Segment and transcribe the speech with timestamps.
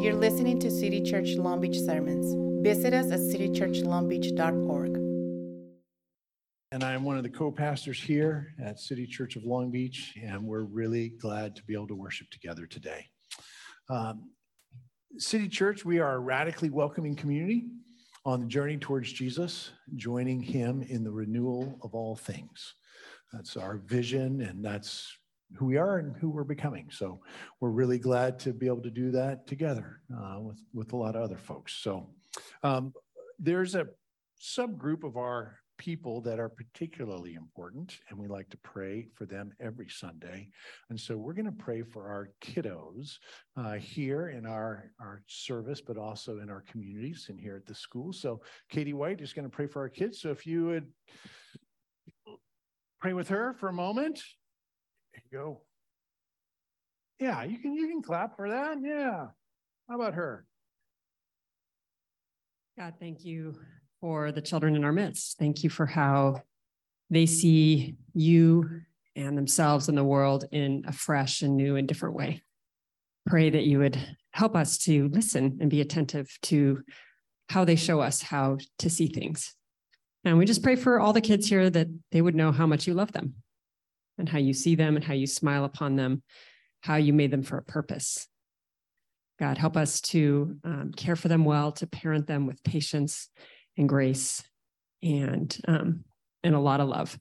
[0.00, 2.34] You're listening to City Church Long Beach sermons.
[2.64, 4.96] Visit us at citychurchlongbeach.org.
[6.72, 10.62] And I'm one of the co-pastors here at City Church of Long Beach, and we're
[10.62, 13.04] really glad to be able to worship together today.
[13.90, 14.30] Um,
[15.18, 17.66] City Church, we are a radically welcoming community
[18.24, 22.74] on the journey towards Jesus, joining him in the renewal of all things.
[23.34, 25.14] That's our vision, and that's
[25.56, 26.88] who we are and who we're becoming.
[26.90, 27.20] So
[27.60, 31.16] we're really glad to be able to do that together uh, with, with a lot
[31.16, 31.74] of other folks.
[31.74, 32.08] So
[32.62, 32.92] um,
[33.38, 33.86] there's a
[34.40, 39.50] subgroup of our people that are particularly important, and we like to pray for them
[39.60, 40.50] every Sunday.
[40.90, 43.16] And so we're going to pray for our kiddos
[43.56, 47.74] uh, here in our, our service, but also in our communities and here at the
[47.74, 48.12] school.
[48.12, 50.20] So Katie White is going to pray for our kids.
[50.20, 50.86] So if you would
[53.00, 54.20] pray with her for a moment.
[55.12, 55.60] There you go.
[57.18, 58.78] Yeah, you can you can clap for that.
[58.82, 59.26] Yeah.
[59.88, 60.46] How about her?
[62.78, 63.58] God, thank you
[64.00, 65.38] for the children in our midst.
[65.38, 66.42] Thank you for how
[67.10, 68.82] they see you
[69.16, 72.42] and themselves and the world in a fresh and new and different way.
[73.26, 73.98] Pray that you would
[74.30, 76.82] help us to listen and be attentive to
[77.50, 79.54] how they show us how to see things.
[80.24, 82.86] And we just pray for all the kids here that they would know how much
[82.86, 83.34] you love them
[84.20, 86.22] and how you see them and how you smile upon them,
[86.82, 88.28] how you made them for a purpose.
[89.38, 93.28] God, help us to um, care for them well, to parent them with patience
[93.76, 94.42] and grace
[95.02, 96.04] and um,
[96.44, 97.18] and a lot of love.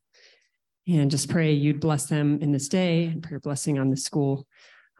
[0.88, 3.97] And just pray you'd bless them in this day and pray your blessing on the
[3.97, 4.47] school,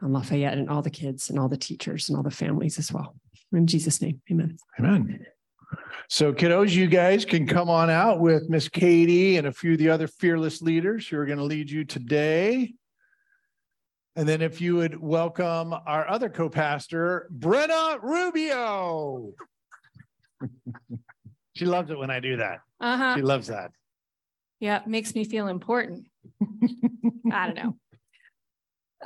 [0.00, 2.92] on Lafayette and all the kids and all the teachers and all the families as
[2.92, 3.16] well.
[3.52, 4.56] In Jesus' name, amen.
[4.78, 5.26] Amen.
[6.08, 9.78] So, kiddos, you guys can come on out with Miss Katie and a few of
[9.78, 12.74] the other fearless leaders who are going to lead you today.
[14.16, 19.34] And then, if you would welcome our other co pastor, Brenna Rubio.
[21.54, 22.60] she loves it when I do that.
[22.80, 23.16] Uh huh.
[23.16, 23.70] She loves that.
[24.58, 26.06] Yeah, makes me feel important.
[27.32, 27.76] I don't know.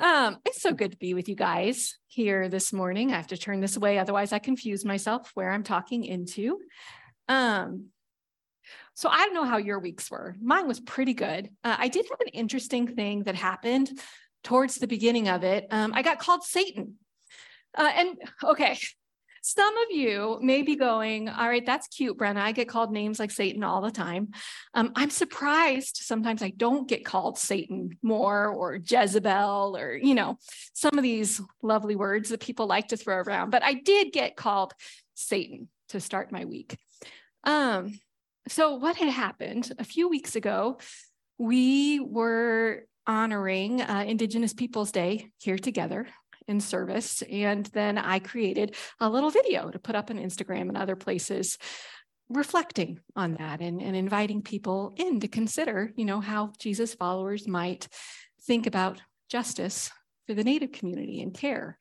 [0.01, 3.13] Um, it's so good to be with you guys here this morning.
[3.13, 6.59] I have to turn this away, otherwise I confuse myself where I'm talking into.
[7.29, 7.87] Um,
[8.95, 10.37] so I don't know how your weeks were.
[10.41, 11.51] Mine was pretty good.
[11.63, 13.91] Uh, I did have an interesting thing that happened
[14.43, 15.67] towards the beginning of it.
[15.71, 16.97] Um, I got called Satan.
[17.77, 18.79] Uh, and okay,
[19.47, 22.39] some of you may be going, all right, that's cute, Brenna.
[22.39, 24.31] I get called names like Satan all the time.
[24.73, 30.39] Um, I'm surprised sometimes I don't get called Satan more or Jezebel or, you know,
[30.73, 33.51] some of these lovely words that people like to throw around.
[33.51, 34.73] But I did get called
[35.13, 36.79] Satan to start my week.
[37.45, 38.01] Um,
[38.49, 40.79] so, what had happened a few weeks ago,
[41.37, 46.07] we were honoring uh, Indigenous Peoples Day here together
[46.49, 47.23] in service.
[47.23, 51.59] And then I created a little video to put up on Instagram and other places
[52.29, 57.47] reflecting on that and, and inviting people in to consider, you know, how Jesus followers
[57.47, 57.89] might
[58.43, 59.91] think about justice
[60.27, 61.79] for the Native community and care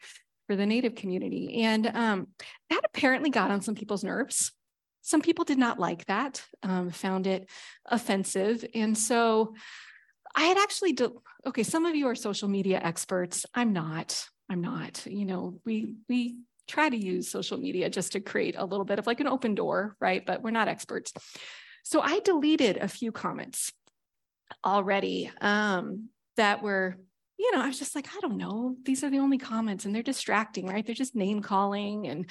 [0.48, 1.64] for the Native community.
[1.64, 2.28] And um,
[2.70, 4.52] that apparently got on some people's nerves.
[5.02, 7.50] Some people did not like that, um, found it
[7.86, 8.66] offensive.
[8.74, 9.54] And so
[10.36, 11.12] I had actually, de-
[11.46, 13.46] okay, some of you are social media experts.
[13.54, 14.26] I'm not.
[14.54, 15.06] I'm not.
[15.06, 16.38] You know, we we
[16.68, 19.56] try to use social media just to create a little bit of like an open
[19.56, 20.26] door, right?
[20.26, 21.12] But we're not experts.
[21.84, 23.74] So I deleted a few comments
[24.64, 26.96] already um, that were,
[27.38, 28.78] you know, I was just like, I don't know.
[28.86, 30.86] These are the only comments and they're distracting, right?
[30.86, 32.08] They're just name calling.
[32.08, 32.30] And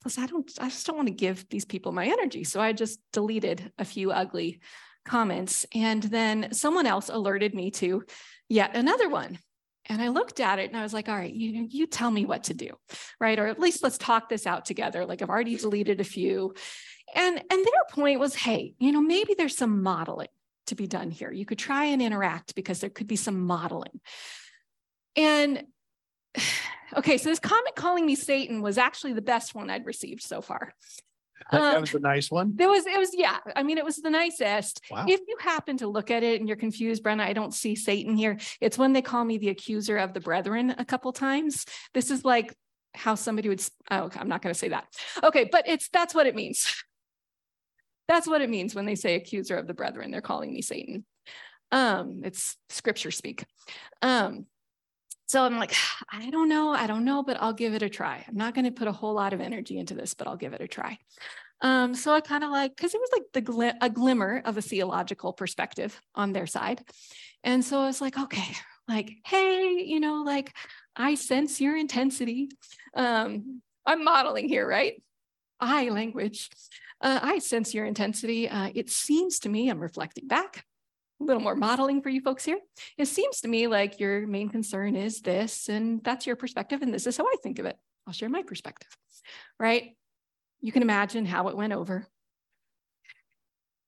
[0.00, 2.44] plus, I don't, I just don't want to give these people my energy.
[2.44, 4.60] So I just deleted a few ugly
[5.04, 5.66] comments.
[5.74, 8.04] And then someone else alerted me to
[8.48, 9.38] yet another one.
[9.86, 12.24] And I looked at it and I was like, all right, you, you tell me
[12.24, 12.70] what to do,
[13.20, 13.38] right?
[13.38, 15.04] Or at least let's talk this out together.
[15.04, 16.54] Like I've already deleted a few.
[17.14, 20.28] And, and their point was, hey, you know, maybe there's some modeling
[20.68, 21.30] to be done here.
[21.30, 24.00] You could try and interact because there could be some modeling.
[25.16, 25.64] And
[26.96, 30.40] okay, so this comment calling me Satan was actually the best one I'd received so
[30.40, 30.74] far.
[31.50, 32.52] That Um, was a nice one.
[32.56, 33.38] There was, it was, yeah.
[33.54, 34.80] I mean, it was the nicest.
[34.90, 35.04] Wow.
[35.08, 38.16] If you happen to look at it and you're confused, Brenna, I don't see Satan
[38.16, 38.38] here.
[38.60, 41.66] It's when they call me the accuser of the brethren a couple times.
[41.92, 42.54] This is like
[42.94, 44.86] how somebody would, oh, I'm not going to say that.
[45.22, 46.82] Okay, but it's, that's what it means.
[48.06, 50.10] That's what it means when they say accuser of the brethren.
[50.10, 51.06] They're calling me Satan.
[51.72, 53.46] Um, it's scripture speak.
[54.02, 54.44] Um,
[55.26, 55.74] so I'm like,
[56.12, 58.24] I don't know, I don't know, but I'll give it a try.
[58.28, 60.52] I'm not going to put a whole lot of energy into this, but I'll give
[60.52, 60.98] it a try.
[61.60, 64.62] Um, so I kind of like, because it was like the a glimmer of a
[64.62, 66.82] theological perspective on their side.
[67.42, 68.54] And so I was like, okay,
[68.88, 70.52] like, hey, you know, like
[70.96, 72.50] I sense your intensity.
[72.94, 75.02] Um, I'm modeling here, right?
[75.60, 76.50] I language.
[77.00, 78.48] Uh, I sense your intensity.
[78.48, 80.64] Uh, it seems to me, I'm reflecting back,
[81.20, 82.58] a little more modeling for you folks here.
[82.98, 86.92] It seems to me like your main concern is this, and that's your perspective, and
[86.92, 87.76] this is how I think of it.
[88.06, 88.90] I'll share my perspective,
[89.58, 89.96] right?
[90.60, 92.06] You can imagine how it went over.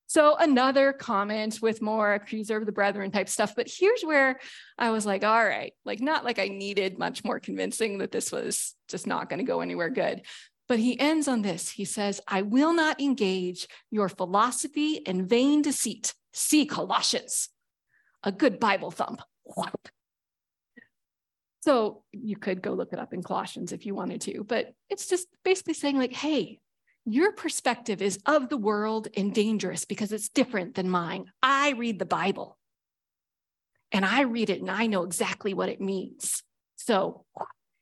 [0.09, 3.55] So another comment with more accuser of the brethren type stuff.
[3.57, 4.39] But here's where
[4.79, 8.31] I was like, all right, like not like I needed much more convincing that this
[8.31, 10.23] was just not going to go anywhere good.
[10.69, 11.71] But he ends on this.
[11.71, 16.15] He says, I will not engage your philosophy and vain deceit.
[16.37, 17.49] See Colossians,
[18.23, 19.23] a good Bible thump.
[21.63, 25.09] So you could go look it up in Colossians if you wanted to, but it's
[25.09, 26.61] just basically saying, like, hey,
[27.05, 31.25] your perspective is of the world and dangerous because it's different than mine.
[31.43, 32.57] I read the Bible
[33.91, 36.45] and I read it and I know exactly what it means.
[36.77, 37.25] So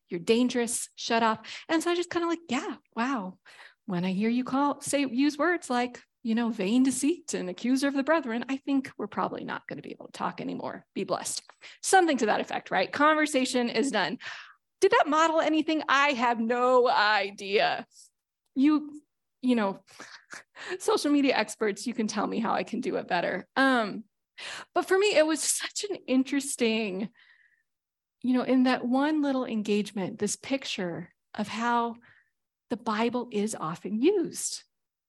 [0.09, 1.45] you're dangerous, shut up.
[1.69, 3.37] And so I just kind of like, yeah, wow.
[3.85, 7.87] When I hear you call, say, use words like, you know, vain deceit and accuser
[7.87, 10.87] of the brethren, I think we're probably not going to be able to talk anymore.
[10.95, 11.43] Be blessed.
[11.83, 12.91] Something to that effect, right?
[12.91, 14.19] Conversation is done.
[14.81, 15.83] Did that model anything?
[15.87, 17.87] I have no idea.
[18.57, 18.91] You
[19.43, 19.81] you know,
[20.79, 23.47] social media experts, you can tell me how I can do it better.
[23.57, 24.05] Um,
[24.75, 27.11] but for me, it was such an interesting,
[28.23, 31.97] you know, in that one little engagement, this picture of how
[32.71, 34.63] the Bible is often used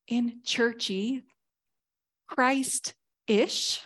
[0.08, 1.24] in churchy,
[2.28, 2.94] Christ
[3.28, 3.82] ish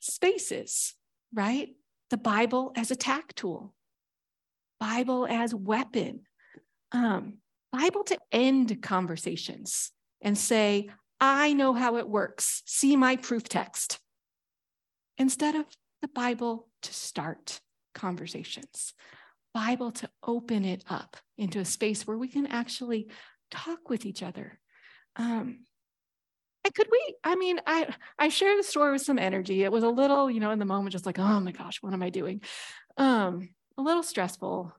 [0.00, 0.94] spaces,
[1.32, 1.70] right?
[2.10, 3.74] The Bible as attack tool,
[4.78, 6.20] Bible as weapon.
[6.92, 7.38] Um,
[7.72, 9.90] Bible to end conversations
[10.20, 10.90] and say,
[11.20, 12.62] I know how it works.
[12.66, 13.98] See my proof text.
[15.18, 15.64] Instead of
[16.02, 17.60] the Bible to start
[17.94, 18.94] conversations,
[19.54, 23.08] Bible to open it up into a space where we can actually
[23.50, 24.58] talk with each other.
[25.16, 25.64] Um,
[26.64, 29.62] and could we, I mean, I I shared the story with some energy.
[29.62, 31.92] It was a little, you know, in the moment, just like, oh my gosh, what
[31.92, 32.40] am I doing?
[32.96, 34.72] Um, a little stressful.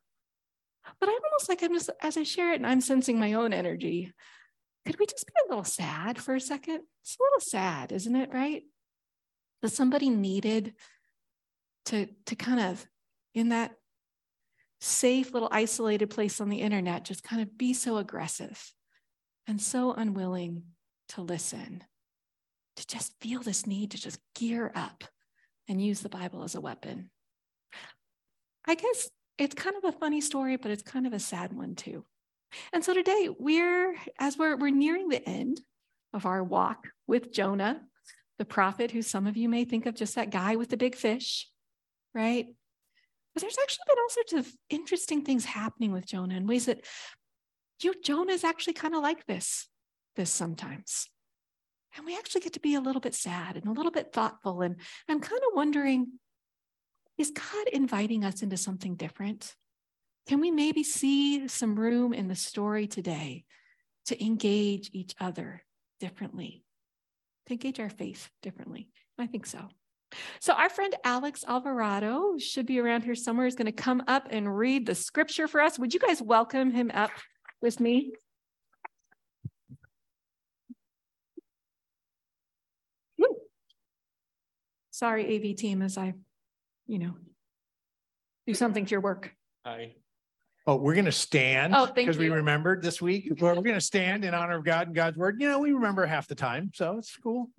[0.99, 3.53] But I'm almost like I'm just, as I share it and I'm sensing my own
[3.53, 4.13] energy,
[4.85, 6.81] could we just be a little sad for a second?
[7.01, 8.29] It's a little sad, isn't it?
[8.31, 8.63] Right?
[9.61, 10.73] That somebody needed
[11.85, 12.85] to, to kind of,
[13.33, 13.73] in that
[14.79, 18.71] safe little isolated place on the internet, just kind of be so aggressive
[19.47, 20.63] and so unwilling
[21.09, 21.83] to listen,
[22.75, 25.03] to just feel this need to just gear up
[25.67, 27.09] and use the Bible as a weapon.
[28.67, 31.75] I guess it's kind of a funny story, but it's kind of a sad one
[31.75, 32.05] too.
[32.73, 35.61] And so today we're, as we're, we're nearing the end
[36.13, 37.81] of our walk with Jonah,
[38.37, 40.95] the prophet who some of you may think of just that guy with the big
[40.95, 41.49] fish,
[42.13, 42.47] right?
[43.33, 46.85] But there's actually been all sorts of interesting things happening with Jonah in ways that
[47.81, 49.67] you Jonah is actually kind of like this,
[50.15, 51.07] this sometimes.
[51.97, 54.61] And we actually get to be a little bit sad and a little bit thoughtful.
[54.61, 54.75] And
[55.07, 56.07] I'm kind of wondering
[57.17, 59.55] is God inviting us into something different?
[60.27, 63.45] Can we maybe see some room in the story today
[64.07, 65.63] to engage each other
[65.99, 66.65] differently,
[67.45, 68.89] to engage our faith differently?
[69.17, 69.69] I think so.
[70.39, 74.27] So, our friend Alex Alvarado should be around here somewhere, is going to come up
[74.29, 75.79] and read the scripture for us.
[75.79, 77.11] Would you guys welcome him up
[77.65, 78.13] with me.
[83.17, 83.37] Woo.
[84.91, 86.13] Sorry, AV team, as I,
[86.85, 87.15] you know,
[88.45, 89.33] do something to your work.
[89.65, 89.95] Hi.
[90.67, 93.31] Oh, we're going to stand because oh, we remembered this week.
[93.39, 95.37] We're going to stand in honor of God and God's word.
[95.39, 97.51] You know, we remember half the time, so it's cool.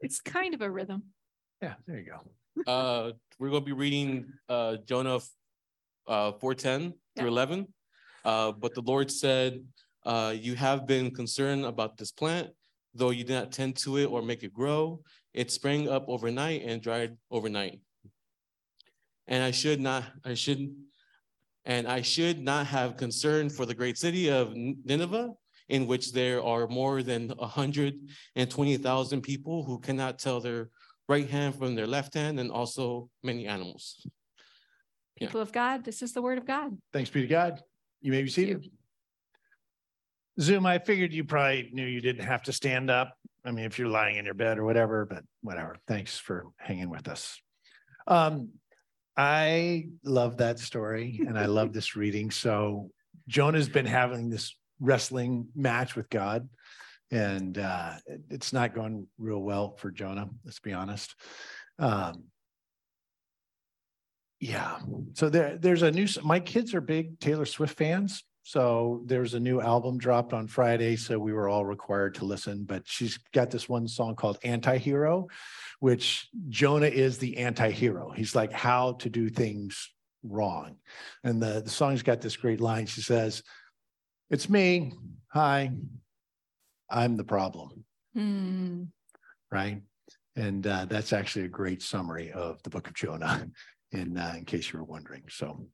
[0.00, 1.04] It's kind of a rhythm.
[1.60, 2.20] Yeah, there you go.
[2.66, 5.20] Uh, we're going to be reading uh, Jonah
[6.06, 7.22] uh, 410 yeah.
[7.22, 7.66] through 11.
[8.24, 9.64] Uh, but the Lord said,
[10.04, 12.48] uh, you have been concerned about this plant,
[12.94, 15.00] though you did not tend to it or make it grow.
[15.32, 17.80] It sprang up overnight and dried overnight.
[19.26, 20.72] And I should not, I shouldn't.
[21.64, 25.30] and I should not have concern for the great city of Nineveh,
[25.68, 27.94] in which there are more than a hundred
[28.34, 30.70] and twenty thousand people who cannot tell their
[31.08, 34.04] right hand from their left hand, and also many animals.
[35.20, 35.28] Yeah.
[35.28, 36.76] People of God, this is the word of God.
[36.92, 37.62] Thanks be to God.
[38.02, 38.68] You may be seated.
[40.40, 43.16] Zoom, I figured you probably knew you didn't have to stand up.
[43.44, 45.76] I mean, if you're lying in your bed or whatever, but whatever.
[45.86, 47.40] Thanks for hanging with us.
[48.06, 48.50] Um,
[49.16, 52.30] I love that story and I love this reading.
[52.30, 52.90] So
[53.28, 56.48] Jonah's been having this wrestling match with God.
[57.10, 57.94] And uh,
[58.30, 61.14] it's not going real well for Jonah, let's be honest.
[61.78, 62.24] Um,
[64.42, 64.80] yeah,
[65.14, 68.24] so there, there's a new, my kids are big Taylor Swift fans.
[68.42, 72.64] So there's a new album dropped on Friday, so we were all required to listen.
[72.64, 75.28] But she's got this one song called Anti-Hero,
[75.78, 78.10] which Jonah is the anti-hero.
[78.10, 79.88] He's like how to do things
[80.24, 80.74] wrong.
[81.22, 82.86] And the, the song's got this great line.
[82.86, 83.44] She says,
[84.28, 84.92] It's me.
[85.28, 85.70] Hi.
[86.90, 87.84] I'm the problem.
[88.14, 88.82] Hmm.
[89.52, 89.82] Right.
[90.34, 93.46] And uh, that's actually a great summary of the book of Jonah,
[93.92, 95.22] in, uh, in case you were wondering.
[95.28, 95.66] So,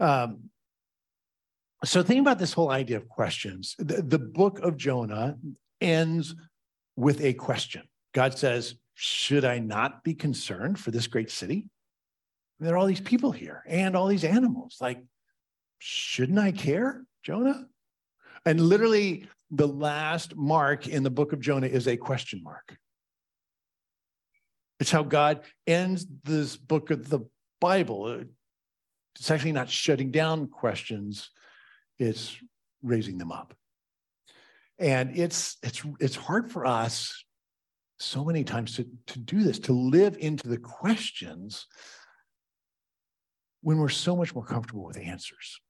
[0.00, 0.50] um,
[1.84, 3.74] so think about this whole idea of questions.
[3.78, 5.36] The, the book of Jonah
[5.80, 6.34] ends
[6.96, 7.82] with a question.
[8.14, 11.68] God says, Should I not be concerned for this great city?
[12.60, 14.76] There are all these people here and all these animals.
[14.80, 15.02] Like,
[15.80, 17.66] shouldn't I care, Jonah?
[18.46, 22.76] And literally, the last mark in the book of Jonah is a question mark.
[24.78, 27.20] It's how God ends this book of the
[27.62, 28.24] Bible.
[29.16, 31.30] It's actually not shutting down questions,
[31.98, 32.36] it's
[32.82, 33.54] raising them up.
[34.78, 37.24] And it's it's it's hard for us
[38.00, 41.66] so many times to, to do this, to live into the questions
[43.60, 45.60] when we're so much more comfortable with answers.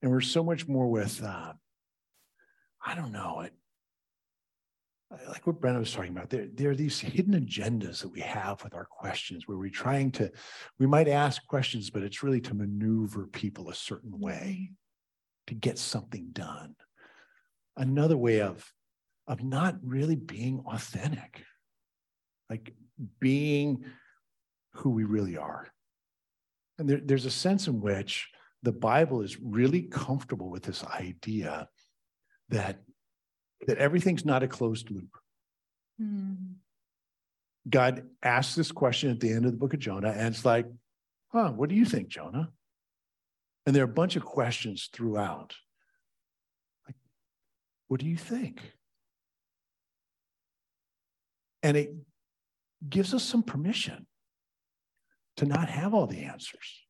[0.00, 1.52] And we're so much more with, uh,
[2.84, 3.52] I don't know, it,
[5.10, 8.62] like what Brenna was talking about, there, there are these hidden agendas that we have
[8.62, 10.30] with our questions where we're trying to,
[10.78, 14.70] we might ask questions, but it's really to maneuver people a certain way
[15.48, 16.76] to get something done.
[17.76, 18.72] Another way of,
[19.26, 21.42] of not really being authentic,
[22.48, 22.72] like
[23.18, 23.84] being
[24.74, 25.66] who we really are.
[26.78, 28.28] And there, there's a sense in which
[28.62, 31.68] the Bible is really comfortable with this idea
[32.48, 32.80] that,
[33.66, 35.16] that everything's not a closed loop.
[35.98, 36.34] Hmm.
[37.68, 40.66] God asks this question at the end of the book of Jonah, and it's like,
[41.28, 42.50] huh, what do you think, Jonah?
[43.66, 45.54] And there are a bunch of questions throughout.
[46.86, 46.96] Like,
[47.88, 48.62] what do you think?
[51.62, 51.94] And it
[52.88, 54.06] gives us some permission
[55.36, 56.80] to not have all the answers,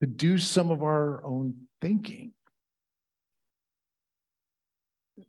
[0.00, 2.32] to do some of our own thinking,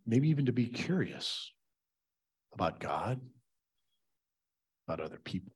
[0.05, 1.51] maybe even to be curious
[2.53, 3.19] about God,
[4.87, 5.53] about other people.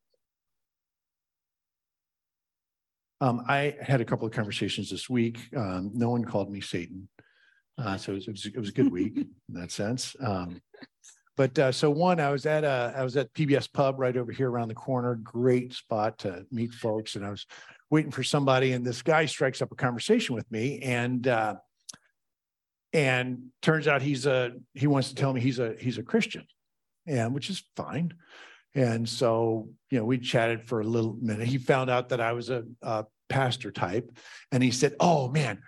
[3.22, 5.40] Um, I had a couple of conversations this week.
[5.56, 7.08] Um, no one called me Satan.
[7.78, 10.16] Uh, so it was, it was, a good week in that sense.
[10.22, 10.62] Um,
[11.38, 14.32] but uh, so one, I was at a, I was at PBS Pub right over
[14.32, 15.16] here around the corner.
[15.16, 17.46] Great spot to meet folks, and I was
[17.90, 21.56] waiting for somebody, and this guy strikes up a conversation with me, and uh,
[22.96, 26.48] and turns out he's a he wants to tell me he's a he's a Christian,
[27.06, 28.14] and which is fine.
[28.74, 31.46] And so you know we chatted for a little minute.
[31.46, 34.10] He found out that I was a, a pastor type,
[34.50, 35.62] and he said, "Oh man,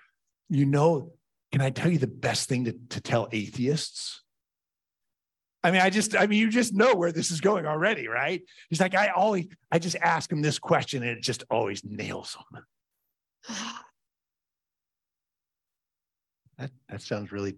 [0.50, 1.12] you know,
[1.52, 4.24] can I tell you the best thing to, to tell atheists?"
[5.66, 8.42] I mean, I just, I mean, you just know where this is going already, right?
[8.70, 12.38] He's like, I always, I just ask him this question and it just always nails
[12.54, 12.64] him.
[16.58, 17.56] That, that sounds really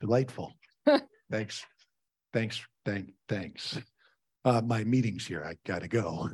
[0.00, 0.52] delightful.
[1.30, 1.64] thanks.
[2.32, 2.60] Thanks.
[2.84, 3.78] Thank, thanks.
[4.44, 5.44] Uh, my meeting's here.
[5.44, 6.30] I got to go.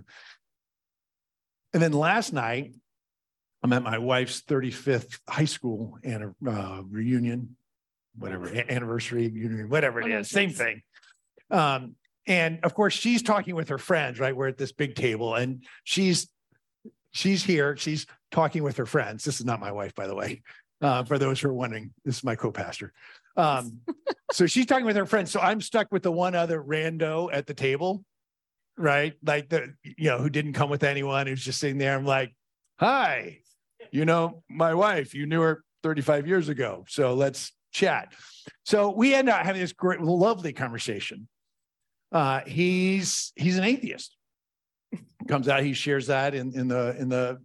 [1.72, 2.74] And then last night,
[3.62, 7.56] I'm at my wife's 35th high school and uh, reunion
[8.18, 10.82] whatever anniversary union, whatever it is, same thing.
[11.50, 14.34] Um, and of course, she's talking with her friends, right?
[14.34, 16.28] We're at this big table, and she's
[17.12, 17.76] she's here.
[17.76, 19.24] She's talking with her friends.
[19.24, 20.42] This is not my wife, by the way.
[20.82, 22.92] Uh, for those who are wondering, this is my co-pastor.
[23.36, 23.80] Um,
[24.32, 25.30] so she's talking with her friends.
[25.30, 28.04] So I'm stuck with the one other rando at the table,
[28.76, 29.14] right?
[29.24, 31.96] Like the you know who didn't come with anyone, who's just sitting there.
[31.96, 32.34] I'm like,
[32.78, 33.38] hi,
[33.90, 35.14] you know my wife.
[35.14, 38.12] You knew her 35 years ago, so let's chat.
[38.64, 41.28] So we end up having this great, lovely conversation.
[42.12, 44.16] Uh, he's he's an atheist.
[45.28, 47.38] Comes out, he shares that in in the in the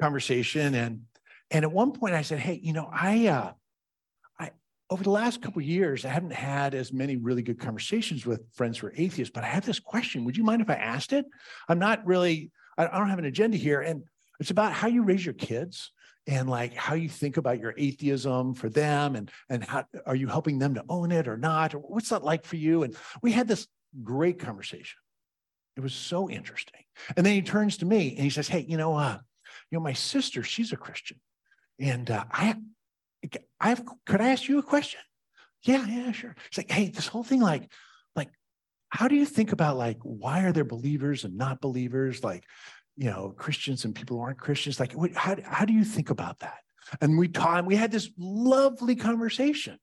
[0.00, 1.02] conversation, and
[1.50, 3.52] and at one point I said, hey, you know, I uh,
[4.38, 4.50] I
[4.90, 8.78] over the last couple years I haven't had as many really good conversations with friends
[8.78, 10.24] who are atheists, but I have this question.
[10.24, 11.26] Would you mind if I asked it?
[11.68, 12.50] I'm not really.
[12.76, 14.04] I, I don't have an agenda here, and
[14.40, 15.92] it's about how you raise your kids
[16.28, 20.28] and like how you think about your atheism for them and and how are you
[20.28, 23.32] helping them to own it or not or what's that like for you and we
[23.32, 23.66] had this
[24.04, 24.98] great conversation
[25.76, 26.82] it was so interesting
[27.16, 29.18] and then he turns to me and he says hey you know uh
[29.70, 31.18] you know my sister she's a christian
[31.78, 32.54] and uh, i
[33.60, 35.00] i have could i ask you a question
[35.64, 37.70] yeah yeah sure it's like hey this whole thing like
[38.14, 38.30] like
[38.90, 42.44] how do you think about like why are there believers and not believers like
[42.98, 44.80] you know, Christians and people who aren't Christians.
[44.80, 46.58] Like, what, how, how do you think about that?
[47.00, 49.78] And we taught, we had this lovely conversation.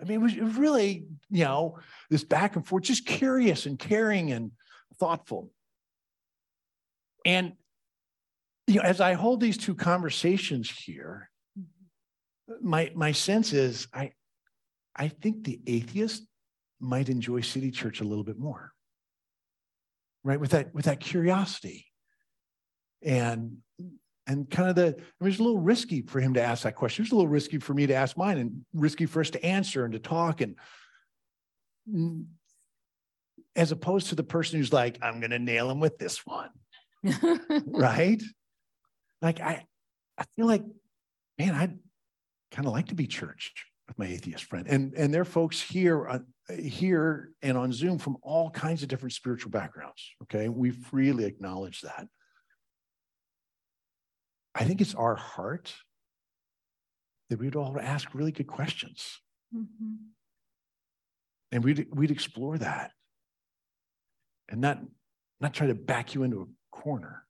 [0.00, 3.66] I mean, it was, it was really, you know, this back and forth, just curious
[3.66, 4.52] and caring and
[4.98, 5.50] thoughtful.
[7.26, 7.52] And
[8.66, 12.68] you know, as I hold these two conversations here, mm-hmm.
[12.68, 14.12] my my sense is I
[14.96, 16.24] I think the atheist
[16.80, 18.72] might enjoy City Church a little bit more.
[20.24, 20.40] Right?
[20.40, 21.86] With that, with that curiosity.
[23.02, 23.58] And
[24.28, 26.64] and kind of the, I mean, it was a little risky for him to ask
[26.64, 27.02] that question.
[27.02, 29.44] It was a little risky for me to ask mine and risky for us to
[29.44, 30.40] answer and to talk.
[30.40, 30.56] And
[31.88, 32.24] mm,
[33.54, 36.50] as opposed to the person who's like, I'm going to nail him with this one.
[37.66, 38.20] right?
[39.22, 39.64] Like, I,
[40.18, 40.62] I feel like,
[41.38, 41.78] man, I'd
[42.50, 43.52] kind of like to be church
[43.88, 44.66] with my atheist friend.
[44.68, 46.18] And, and there are folks here, uh,
[46.54, 50.02] here and on Zoom from all kinds of different spiritual backgrounds.
[50.24, 50.48] Okay.
[50.48, 52.08] We freely acknowledge that.
[54.54, 55.74] I think it's our heart
[57.30, 59.20] that we'd all ask really good questions.
[59.54, 59.94] Mm-hmm.
[61.52, 62.92] And we'd, we'd explore that
[64.48, 64.80] and not,
[65.40, 67.24] not try to back you into a corner,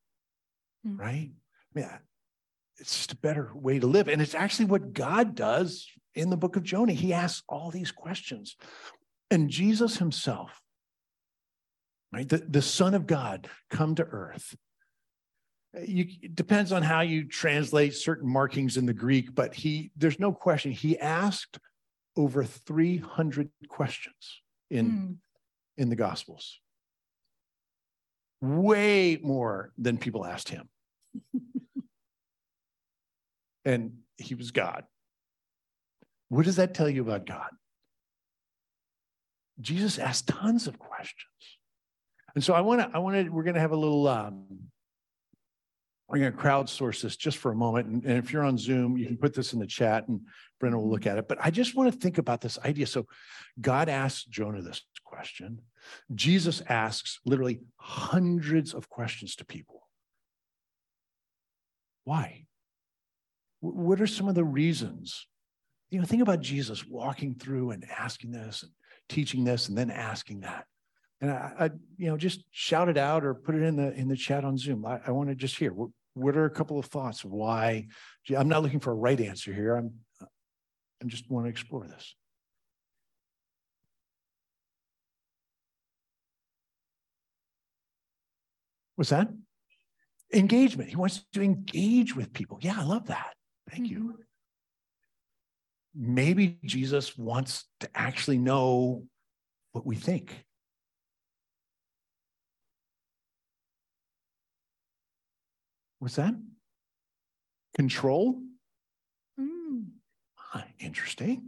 [0.86, 1.00] mm-hmm.
[1.00, 1.30] right?
[1.76, 1.90] I mean,
[2.78, 4.08] it's just a better way to live.
[4.08, 6.92] And it's actually what God does in the book of Jonah.
[6.92, 8.56] He asks all these questions.
[9.30, 10.60] And Jesus himself,
[12.12, 14.56] right, the, the Son of God, come to earth.
[15.78, 20.18] You, it depends on how you translate certain markings in the Greek, but he, there's
[20.18, 21.58] no question, he asked
[22.16, 25.16] over 300 questions in, mm.
[25.76, 26.60] in the Gospels.
[28.40, 30.68] Way more than people asked him.
[33.66, 34.84] and he was God.
[36.28, 37.50] What does that tell you about God?
[39.60, 41.30] Jesus asked tons of questions.
[42.34, 44.44] And so I want to, I want to, we're going to have a little, um,
[46.08, 47.88] we're going to crowdsource this just for a moment.
[47.88, 50.20] And, and if you're on Zoom, you can put this in the chat and
[50.62, 51.26] Brenna will look at it.
[51.26, 52.86] But I just want to think about this idea.
[52.86, 53.06] So
[53.60, 55.62] God asks Jonah this question.
[56.14, 59.88] Jesus asks literally hundreds of questions to people.
[62.04, 62.45] Why?
[63.74, 65.26] What are some of the reasons?
[65.90, 68.72] You know, think about Jesus walking through and asking this and
[69.08, 70.66] teaching this and then asking that.
[71.20, 74.08] And I, I you know, just shout it out or put it in the in
[74.08, 74.84] the chat on Zoom.
[74.84, 77.86] I, I want to just hear what, what are a couple of thoughts why.
[78.36, 79.76] I'm not looking for a right answer here.
[79.76, 82.14] I'm I just want to explore this.
[88.96, 89.28] What's that?
[90.32, 90.88] Engagement.
[90.90, 92.58] He wants to engage with people.
[92.60, 93.35] Yeah, I love that.
[93.70, 93.98] Thank you.
[93.98, 94.22] Mm-hmm.
[96.14, 99.04] Maybe Jesus wants to actually know
[99.72, 100.44] what we think.
[105.98, 106.34] What's that?
[107.74, 108.42] Control?
[109.40, 109.86] Mm.
[110.54, 111.42] Ah, interesting.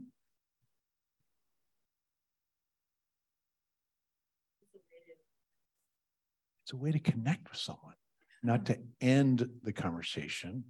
[6.65, 7.95] It's a way to connect with someone,
[8.43, 10.65] not to end the conversation,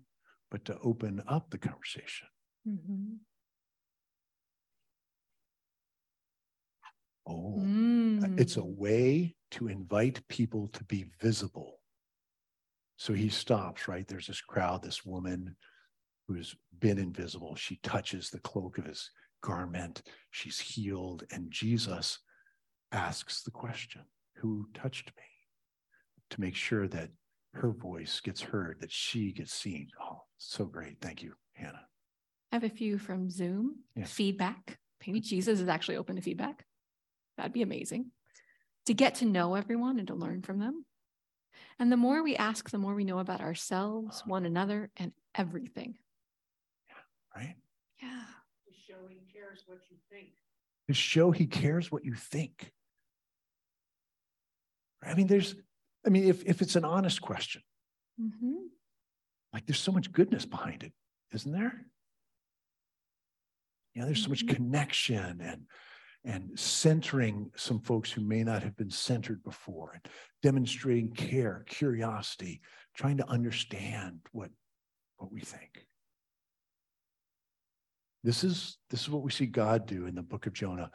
[0.51, 2.29] but to open up the conversation.
[2.69, 3.15] Mm-hmm.
[7.27, 8.41] Oh, mm.
[8.41, 11.79] it's a way to invite people to be visible.
[12.97, 14.09] So he stops, right?
[14.09, 15.55] There's this crowd, this woman
[16.27, 17.55] who's been invisible.
[17.55, 19.11] She touches the cloak of his
[19.43, 20.03] garment.
[20.31, 21.25] She's healed.
[21.31, 22.19] And Jesus
[22.93, 24.03] asks the question
[24.37, 25.23] Who touched me?
[26.31, 27.11] To make sure that
[27.55, 29.89] her voice gets heard, that she gets seen.
[30.03, 31.01] Oh, so great.
[31.01, 31.87] Thank you, Hannah.
[32.53, 34.05] I have a few from Zoom yeah.
[34.05, 34.79] feedback.
[35.07, 36.65] Maybe Jesus is actually open to feedback.
[37.37, 38.11] That'd be amazing.
[38.87, 40.85] To get to know everyone and to learn from them.
[41.79, 45.97] And the more we ask, the more we know about ourselves, one another, and everything.
[46.89, 46.95] Yeah,
[47.37, 47.55] right?
[48.03, 48.25] Yeah.
[48.67, 50.31] To show he cares what you think.
[50.89, 52.73] To show he cares what you think.
[55.05, 55.55] I mean, there's,
[56.07, 57.63] I mean, if, if it's an honest question,
[58.21, 58.55] mm-hmm.
[59.53, 60.93] Like there's so much goodness behind it,
[61.33, 61.87] isn't there?
[63.95, 64.55] Yeah, there's so much mm-hmm.
[64.55, 65.63] connection and
[66.25, 72.61] and centering some folks who may not have been centered before and demonstrating care, curiosity,
[72.97, 74.51] trying to understand what,
[75.17, 75.87] what we think.
[78.25, 80.91] This is, this is what we see God do in the book of Jonah,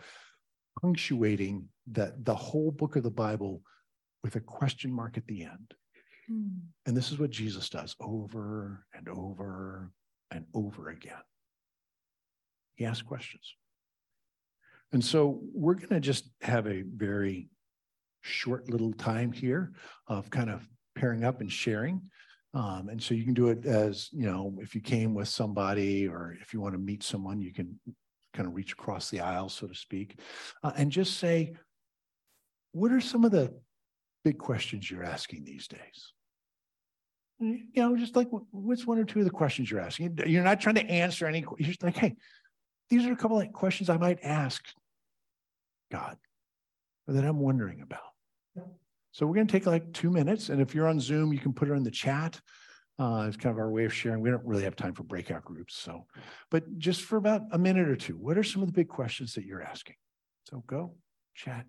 [0.81, 3.61] punctuating that the whole book of the Bible
[4.23, 5.73] with a question mark at the end.
[6.27, 6.47] Hmm.
[6.85, 9.91] And this is what Jesus does over and over
[10.31, 11.13] and over again.
[12.75, 13.55] He asks questions.
[14.91, 17.49] And so we're going to just have a very
[18.21, 19.73] short little time here
[20.07, 22.01] of kind of pairing up and sharing.
[22.53, 26.07] Um, and so you can do it as, you know, if you came with somebody
[26.07, 27.79] or if you want to meet someone, you can
[28.33, 30.19] kind of reach across the aisle, so to speak,
[30.63, 31.53] uh, and just say,
[32.71, 33.53] what are some of the
[34.23, 36.13] big questions you're asking these days?
[37.39, 40.17] You know, just like what's one or two of the questions you're asking?
[40.25, 41.39] You're not trying to answer any.
[41.39, 42.15] You're just like, hey,
[42.89, 44.63] these are a couple of questions I might ask
[45.91, 46.17] God
[47.07, 48.01] or that I'm wondering about.
[49.11, 50.49] So we're going to take like two minutes.
[50.49, 52.39] And if you're on Zoom, you can put it in the chat.
[52.99, 54.21] Uh, it's kind of our way of sharing.
[54.21, 55.75] We don't really have time for breakout groups.
[55.75, 56.05] So,
[56.49, 59.33] but just for about a minute or two, what are some of the big questions
[59.33, 59.95] that you're asking?
[60.49, 60.95] So go
[61.35, 61.65] chat.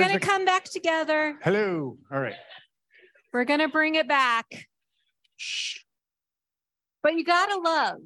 [0.00, 1.38] We're gonna the- come back together.
[1.42, 1.98] Hello.
[2.10, 2.34] All right.
[3.32, 4.46] We're gonna bring it back.
[5.36, 5.80] Shh.
[7.02, 7.98] But you gotta love.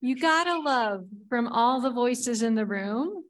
[0.00, 3.24] You gotta love from all the voices in the room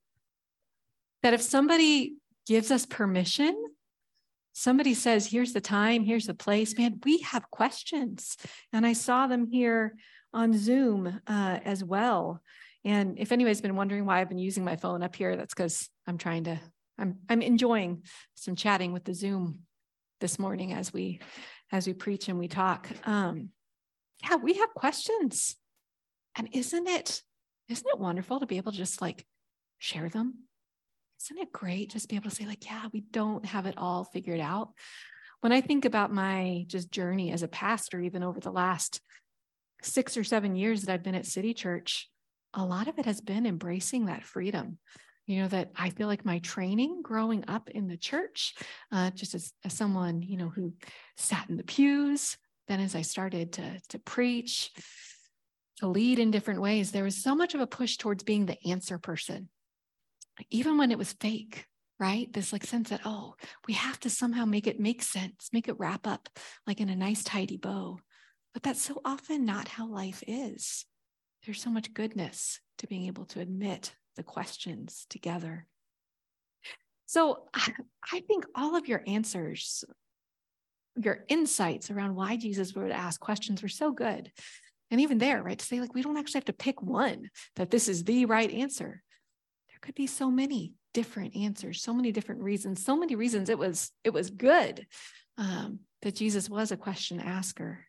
[1.22, 2.14] that if somebody
[2.46, 3.62] gives us permission,
[4.52, 8.36] somebody says, here's the time, here's the place, man, we have questions.
[8.72, 9.94] And I saw them here
[10.32, 12.42] on Zoom uh, as well.
[12.84, 15.88] And if anybody's been wondering why I've been using my phone up here, that's because
[16.06, 16.58] I'm trying to,
[17.02, 19.60] I'm I'm enjoying some chatting with the Zoom
[20.20, 21.20] this morning as we
[21.72, 22.88] as we preach and we talk.
[23.04, 23.50] Um,
[24.22, 25.56] yeah, we have questions.
[26.36, 27.22] And isn't it,
[27.68, 29.26] isn't it wonderful to be able to just like
[29.78, 30.44] share them?
[31.20, 34.04] Isn't it great just be able to say, like, yeah, we don't have it all
[34.04, 34.70] figured out.
[35.40, 39.00] When I think about my just journey as a pastor, even over the last
[39.82, 42.08] six or seven years that I've been at City Church,
[42.54, 44.78] a lot of it has been embracing that freedom.
[45.26, 48.54] You know, that I feel like my training growing up in the church,
[48.90, 50.74] uh, just as, as someone, you know, who
[51.16, 52.36] sat in the pews,
[52.68, 54.70] then as I started to, to preach,
[55.78, 58.58] to lead in different ways, there was so much of a push towards being the
[58.66, 59.48] answer person,
[60.50, 61.66] even when it was fake,
[62.00, 62.32] right?
[62.32, 63.34] This like sense that, oh,
[63.68, 66.28] we have to somehow make it make sense, make it wrap up
[66.66, 67.98] like in a nice, tidy bow.
[68.54, 70.84] But that's so often not how life is.
[71.44, 75.66] There's so much goodness to being able to admit the questions together.
[77.06, 79.84] So I, think all of your answers,
[80.96, 84.32] your insights around why Jesus would ask questions were so good.
[84.90, 87.70] And even there, right, to say like we don't actually have to pick one that
[87.70, 89.02] this is the right answer.
[89.68, 93.58] There could be so many different answers, so many different reasons, so many reasons it
[93.58, 94.86] was it was good
[95.38, 97.86] um, that Jesus was a question asker.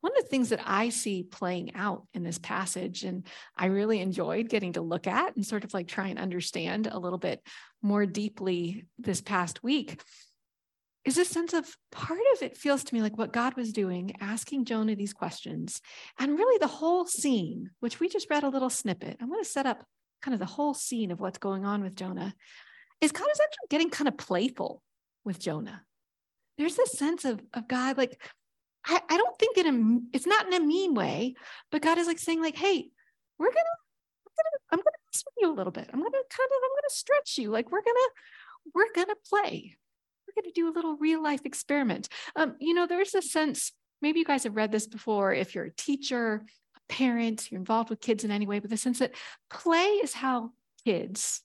[0.00, 4.00] One of the things that I see playing out in this passage, and I really
[4.00, 7.40] enjoyed getting to look at and sort of like try and understand a little bit
[7.82, 10.02] more deeply this past week,
[11.04, 14.14] is this sense of part of it feels to me like what God was doing,
[14.20, 15.80] asking Jonah these questions,
[16.18, 19.16] and really the whole scene, which we just read a little snippet.
[19.20, 19.84] I'm going to set up
[20.20, 22.34] kind of the whole scene of what's going on with Jonah,
[23.00, 24.82] is God is actually getting kind of playful
[25.24, 25.82] with Jonah.
[26.58, 28.20] There's this sense of, of God, like,
[28.86, 31.34] I, I don't think in a, it's not in a mean way,
[31.70, 32.90] but God is like saying, like, hey,
[33.38, 33.58] we're gonna,
[34.26, 35.88] I'm gonna, I'm gonna mess with you a little bit.
[35.92, 37.50] I'm gonna kind of, I'm gonna stretch you.
[37.50, 37.98] Like we're gonna,
[38.74, 39.76] we're gonna play.
[40.26, 42.08] We're gonna do a little real life experiment.
[42.36, 45.64] Um, you know, there's a sense, maybe you guys have read this before, if you're
[45.64, 46.44] a teacher,
[46.76, 49.14] a parent, you're involved with kids in any way, but the sense that
[49.50, 50.52] play is how
[50.84, 51.42] kids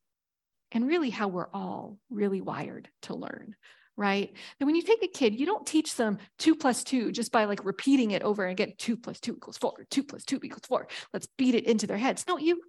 [0.72, 3.56] and really how we're all really wired to learn
[3.98, 4.34] right?
[4.60, 7.46] That when you take a kid, you don't teach them two plus two just by
[7.46, 8.74] like repeating it over and again.
[8.78, 9.86] Two plus two equals four.
[9.90, 10.88] Two plus two equals four.
[11.14, 12.26] Let's beat it into their heads.
[12.28, 12.62] No, you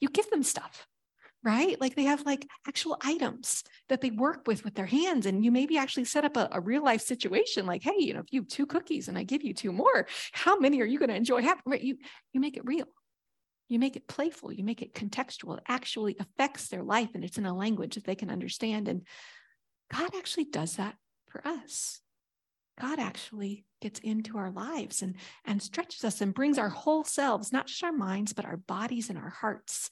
[0.00, 0.86] you give them stuff,
[1.42, 1.80] right?
[1.80, 5.50] Like they have like actual items that they work with with their hands, and you
[5.50, 7.66] maybe actually set up a, a real life situation.
[7.66, 10.06] Like, hey, you know, if you have two cookies and I give you two more,
[10.32, 11.62] how many are you going to enjoy having?
[11.66, 11.82] Right?
[11.82, 11.98] You
[12.32, 12.86] you make it real.
[13.68, 15.58] You make it playful, you make it contextual.
[15.58, 18.88] It actually affects their life and it's in a language that they can understand.
[18.88, 19.06] And
[19.92, 20.96] God actually does that
[21.28, 22.00] for us.
[22.80, 27.52] God actually gets into our lives and, and stretches us and brings our whole selves,
[27.52, 29.90] not just our minds, but our bodies and our hearts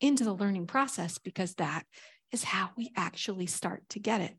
[0.00, 1.84] into the learning process because that
[2.32, 4.36] is how we actually start to get it.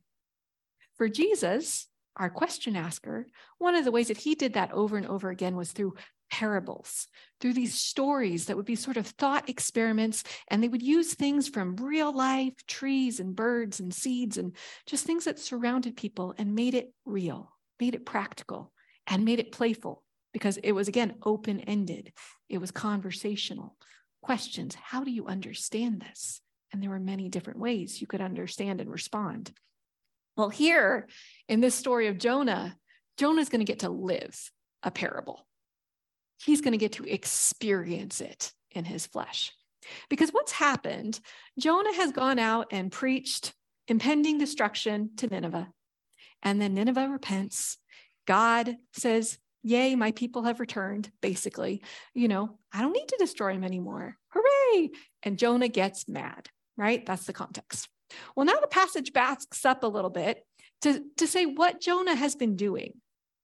[0.95, 5.07] For Jesus, our question asker, one of the ways that he did that over and
[5.07, 5.95] over again was through
[6.31, 7.07] parables,
[7.39, 10.23] through these stories that would be sort of thought experiments.
[10.47, 14.55] And they would use things from real life, trees and birds and seeds and
[14.87, 18.71] just things that surrounded people and made it real, made it practical,
[19.05, 22.13] and made it playful because it was, again, open ended.
[22.49, 23.75] It was conversational.
[24.21, 26.41] Questions How do you understand this?
[26.71, 29.51] And there were many different ways you could understand and respond.
[30.37, 31.09] Well, here
[31.49, 32.77] in this story of Jonah,
[33.17, 35.45] Jonah is going to get to live a parable
[36.43, 39.51] he's going to get to experience it in his flesh.
[40.09, 41.19] Because what's happened,
[41.59, 43.53] Jonah has gone out and preached
[43.87, 45.69] impending destruction to Nineveh.
[46.43, 47.77] And then Nineveh repents.
[48.27, 51.83] God says, Yay, my people have returned, basically.
[52.15, 54.17] You know, I don't need to destroy them anymore.
[54.29, 54.89] Hooray.
[55.21, 57.05] And Jonah gets mad, right?
[57.05, 57.87] That's the context.
[58.35, 60.43] Well, now the passage backs up a little bit
[60.81, 62.93] to, to say what Jonah has been doing.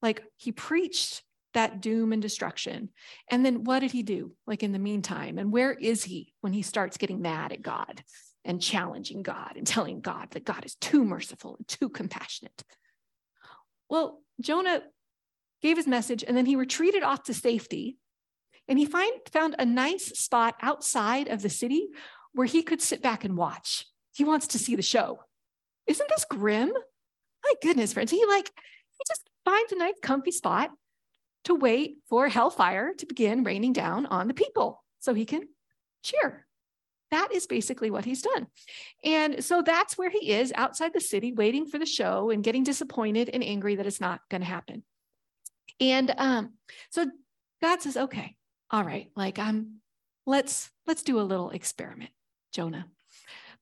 [0.02, 1.22] Like he preached
[1.58, 2.90] that doom and destruction.
[3.32, 5.40] And then what did he do, like in the meantime?
[5.40, 8.04] And where is he when he starts getting mad at God
[8.46, 12.64] and challenging God and telling God that God is too merciful and too compassionate?
[13.90, 14.84] Well, Jonah
[15.64, 17.98] gave his message and then he retreated off to safety.
[18.68, 21.88] And he find, found a nice spot outside of the city
[22.34, 23.88] where he could sit back and watch.
[24.14, 25.22] He wants to see the show.
[25.88, 26.72] Isn't this grim?
[27.44, 28.12] My goodness, friends.
[28.12, 30.70] He like, he just finds a nice comfy spot
[31.46, 35.44] to wait for hellfire to begin raining down on the people so he can
[36.04, 36.46] cheer.
[37.12, 38.48] That is basically what he's done.
[39.04, 42.64] And so that's where he is outside the city, waiting for the show and getting
[42.64, 44.84] disappointed and angry that it's not going to happen.
[45.80, 46.54] And um,
[46.90, 47.06] so
[47.62, 48.36] God says, okay,
[48.72, 49.74] all right, like I'm, um,
[50.26, 52.12] let's let's do a little experiment.
[52.52, 52.88] Jonah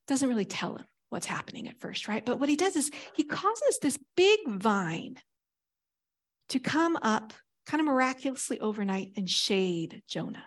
[0.07, 2.25] doesn't really tell him what's happening at first, right?
[2.25, 5.17] But what he does is he causes this big vine
[6.49, 7.33] to come up
[7.65, 10.43] kind of miraculously overnight and shade Jonah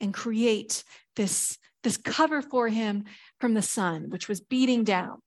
[0.00, 0.84] and create
[1.16, 3.04] this, this cover for him
[3.40, 5.18] from the sun, which was beating down.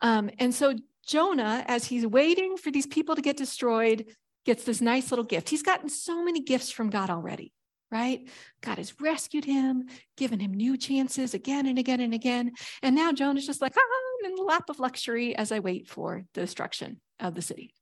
[0.00, 0.74] Um, and so
[1.06, 4.06] Jonah, as he's waiting for these people to get destroyed,
[4.44, 5.48] gets this nice little gift.
[5.48, 7.52] He's gotten so many gifts from God already,
[7.90, 8.28] right?
[8.60, 9.84] God has rescued him,
[10.16, 12.52] given him new chances again and again and again.
[12.82, 15.88] And now Jonah's just like, ah, I'm in the lap of luxury as I wait
[15.88, 17.72] for the destruction of the city.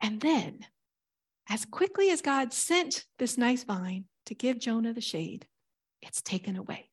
[0.00, 0.66] And then
[1.48, 5.46] as quickly as God sent this nice vine to give Jonah the shade,
[6.00, 6.88] it's taken away.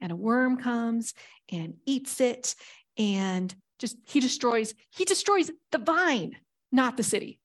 [0.00, 1.14] And a worm comes
[1.50, 2.54] and eats it
[2.96, 6.36] and just he destroys he destroys the vine,
[6.72, 7.38] not the city.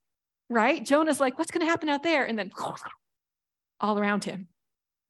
[0.50, 0.86] Right?
[0.86, 2.26] Jonah's like, what's going to happen out there?
[2.26, 2.52] And then
[3.80, 4.48] all around him,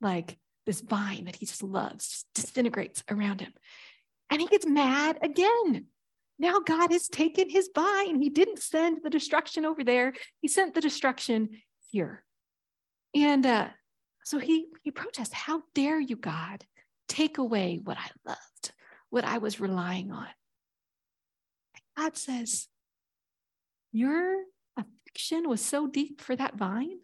[0.01, 3.53] like this vine that he just loves, just disintegrates around him.
[4.29, 5.85] And he gets mad again.
[6.37, 8.21] Now God has taken his vine.
[8.21, 10.13] He didn't send the destruction over there.
[10.41, 11.49] He sent the destruction
[11.91, 12.23] here.
[13.13, 13.69] And uh,
[14.25, 16.65] so he, he protests, How dare you, God,
[17.07, 18.73] take away what I loved,
[19.09, 20.27] what I was relying on?
[21.97, 22.67] God says,
[23.93, 24.35] Your
[24.77, 26.99] affection was so deep for that vine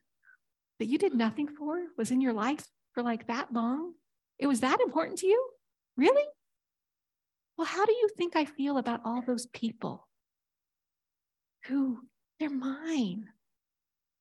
[0.79, 3.93] that you did nothing for, was in your life for like that long?
[4.37, 5.49] It was that important to you?
[5.95, 6.25] Really?
[7.57, 10.07] Well, how do you think I feel about all those people
[11.65, 11.99] who
[12.39, 13.29] they're mine?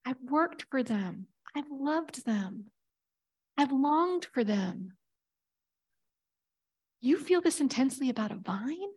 [0.04, 2.66] I've worked for them, I've loved them,
[3.56, 4.92] I've longed for them.
[7.00, 8.90] You feel this intensely about a vine,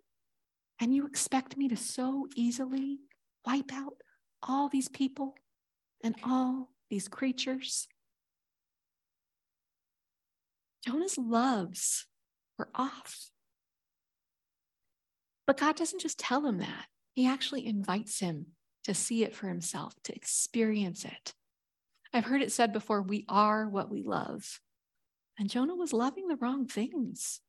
[0.79, 2.99] and you expect me to so easily
[3.45, 3.95] wipe out
[4.41, 5.35] all these people
[6.03, 7.87] and all these creatures?
[10.85, 12.07] Jonah's loves
[12.57, 13.29] were off.
[15.45, 18.47] But God doesn't just tell him that, He actually invites him
[18.83, 21.33] to see it for himself, to experience it.
[22.13, 24.59] I've heard it said before we are what we love.
[25.39, 27.39] And Jonah was loving the wrong things.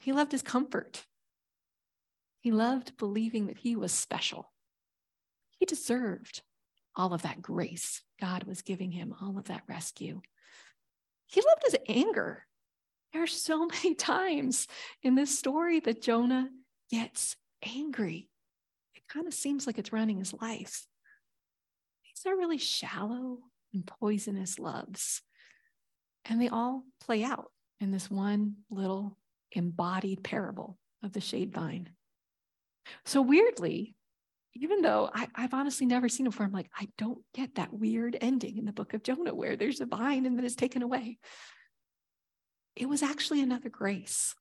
[0.00, 1.06] He loved his comfort,
[2.40, 4.52] he loved believing that he was special.
[5.58, 6.42] He deserved
[6.94, 10.20] all of that grace God was giving him, all of that rescue.
[11.26, 12.46] He loved his anger.
[13.12, 14.66] There are so many times
[15.02, 16.48] in this story that Jonah
[16.90, 18.28] gets angry.
[18.94, 20.86] It kind of seems like it's running his life.
[22.04, 23.38] These are really shallow
[23.72, 25.22] and poisonous loves.
[26.24, 29.16] And they all play out in this one little
[29.52, 31.90] embodied parable of the shade vine.
[33.04, 33.94] So weirdly,
[34.54, 37.72] even though I, have honestly never seen it before, I'm like, I don't get that
[37.72, 40.82] weird ending in the book of Jonah where there's a vine and then it's taken
[40.82, 41.18] away.
[42.74, 44.34] It was actually another grace.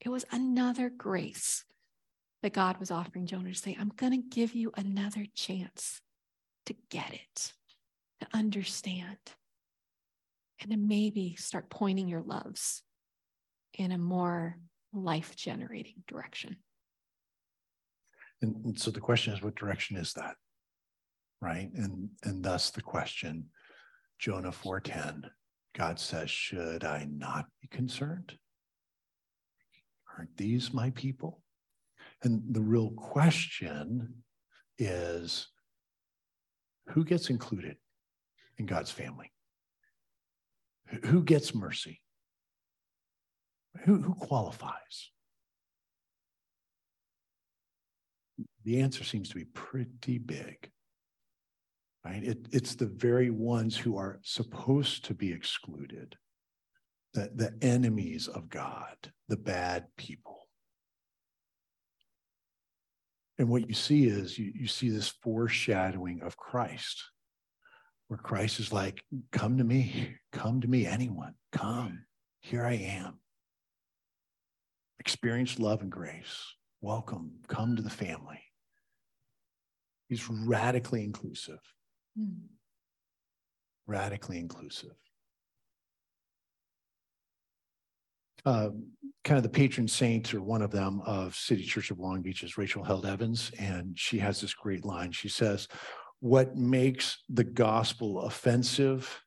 [0.00, 1.64] It was another grace
[2.42, 6.00] that God was offering Jonah to say, I'm going to give you another chance
[6.66, 7.52] to get it,
[8.20, 9.16] to understand,
[10.60, 12.82] and to maybe start pointing your loves
[13.74, 14.58] in a more
[14.92, 16.56] life generating direction.
[18.42, 20.34] And, and so the question is, what direction is that?
[21.40, 21.70] Right.
[21.74, 23.46] And and thus the question,
[24.18, 25.28] Jonah 4:10,
[25.74, 28.38] God says, Should I not be concerned?
[30.16, 31.42] Aren't these my people?
[32.22, 34.22] And the real question
[34.78, 35.48] is
[36.88, 37.76] who gets included
[38.58, 39.32] in God's family?
[41.04, 42.00] Who gets mercy?
[43.84, 45.10] Who, who qualifies?
[48.66, 50.70] the answer seems to be pretty big.
[52.04, 52.22] Right?
[52.22, 56.16] It, it's the very ones who are supposed to be excluded,
[57.16, 58.96] the, the enemies of God,
[59.28, 60.48] the bad people.
[63.38, 67.02] And what you see is you, you see this foreshadowing of Christ,
[68.08, 69.02] where Christ is like,
[69.32, 72.04] Come to me, come to me, anyone, come,
[72.40, 73.18] here I am.
[75.00, 76.54] Experience love and grace.
[76.82, 78.42] Welcome, come to the family.
[80.08, 81.60] He's radically inclusive.
[82.18, 82.42] Mm.
[83.86, 84.96] Radically inclusive.
[88.46, 88.70] Uh,
[89.24, 92.44] kind of the patron saint or one of them of City Church of Long Beach
[92.44, 95.10] is Rachel Held Evans, and she has this great line.
[95.10, 95.66] She says,
[96.20, 99.20] What makes the gospel offensive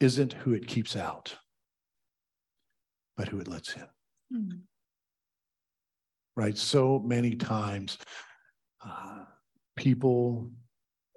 [0.00, 1.36] isn't who it keeps out,
[3.16, 3.86] but who it lets in.
[4.34, 4.60] Mm.
[6.34, 6.56] Right?
[6.56, 7.98] So many times,
[8.82, 9.24] uh,
[9.76, 10.50] people,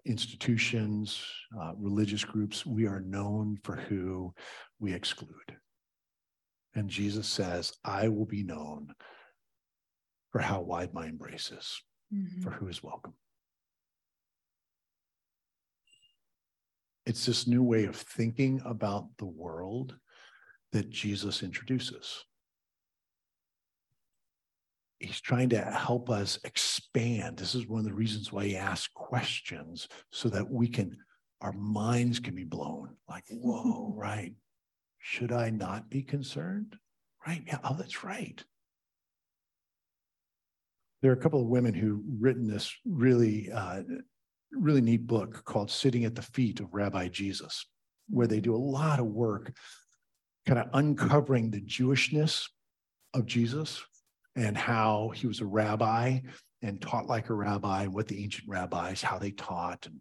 [0.06, 1.24] institutions,
[1.58, 4.34] uh, religious groups, we are known for who
[4.80, 5.56] we exclude.
[6.76, 8.94] And Jesus says, I will be known
[10.32, 11.82] for how wide my embrace is,
[12.14, 12.42] mm-hmm.
[12.42, 13.14] for who is welcome.
[17.06, 19.96] It's this new way of thinking about the world
[20.72, 22.24] that Jesus introduces
[25.04, 27.38] he's trying to help us expand.
[27.38, 30.98] This is one of the reasons why he asks questions so that we can,
[31.42, 34.34] our minds can be blown like, whoa, right.
[35.06, 36.78] Should I not be concerned?
[37.28, 37.44] Right.
[37.46, 37.60] Yeah.
[37.62, 38.42] Oh, that's right.
[41.02, 43.82] There are a couple of women who written this really, uh,
[44.54, 47.66] really neat book called Sitting at the Feet of Rabbi Jesus,
[48.10, 49.54] where they do a lot of work
[50.46, 52.48] kind of uncovering the Jewishness
[53.14, 53.84] of Jesus
[54.38, 56.20] and how he was a rabbi
[56.62, 60.00] and taught like a rabbi and what the ancient rabbis how they taught and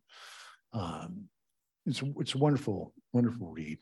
[0.72, 1.24] um,
[1.86, 3.78] it's it's a wonderful wonderful read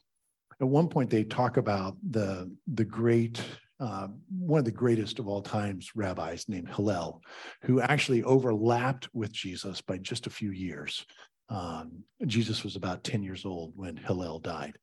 [0.61, 3.43] at one point they talk about the the great
[3.81, 7.23] uh, one of the greatest of all times rabbis named Hillel,
[7.63, 11.07] who actually overlapped with Jesus by just a few years.
[11.49, 14.77] Um, Jesus was about 10 years old when Hillel died.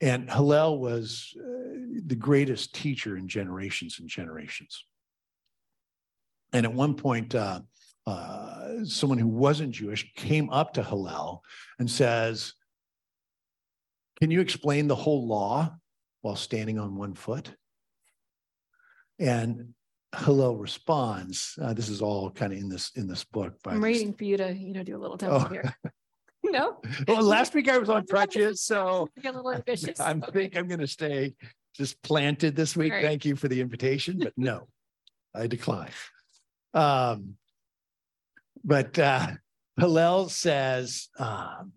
[0.00, 1.42] And Hillel was uh,
[2.06, 4.84] the greatest teacher in generations and generations.
[6.52, 7.62] And at one point, uh,
[8.06, 11.42] uh, someone who wasn't Jewish came up to Hillel
[11.80, 12.54] and says,
[14.20, 15.74] Can you explain the whole law
[16.22, 17.54] while standing on one foot?
[19.18, 19.74] And
[20.16, 23.54] Hillel responds, uh, this is all kind of in this in this book.
[23.62, 25.48] by I'm this- waiting for you to, you know, do a little demo Oh.
[25.48, 25.74] here.
[26.46, 29.98] No, Well, last week I was on crutches, so a little ambitious.
[29.98, 31.34] I think I'm going to stay
[31.74, 32.92] just planted this week.
[32.92, 33.02] Right.
[33.02, 34.68] Thank you for the invitation, but no,
[35.34, 35.90] I decline.
[36.74, 37.36] Um,
[38.62, 39.28] but uh,
[39.80, 41.72] Hillel says, um,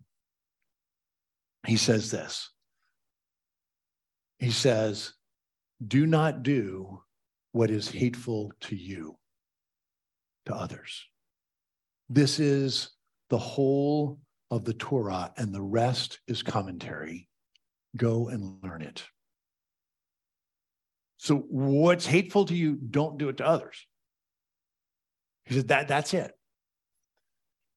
[1.67, 2.49] he says this.
[4.39, 5.13] He says,
[5.85, 7.01] do not do
[7.51, 9.17] what is hateful to you,
[10.45, 11.05] to others.
[12.09, 12.91] This is
[13.29, 17.27] the whole of the Torah, and the rest is commentary.
[17.97, 19.03] Go and learn it.
[21.17, 23.85] So, what's hateful to you, don't do it to others.
[25.45, 26.31] He said that that's it.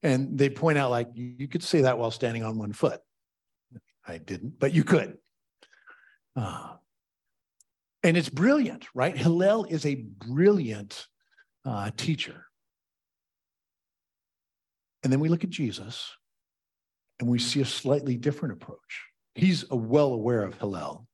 [0.03, 3.01] And they point out, like, you could say that while standing on one foot.
[4.11, 5.17] I didn't, but you could.
[6.37, 6.75] Uh,
[8.03, 9.17] and it's brilliant, right?
[9.17, 11.07] Hillel is a brilliant
[11.65, 12.45] uh, teacher.
[15.03, 16.11] And then we look at Jesus
[17.21, 19.05] and we see a slightly different approach.
[19.35, 21.07] He's well aware of Hillel.